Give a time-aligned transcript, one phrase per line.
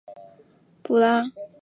[0.81, 1.29] 普拉尼。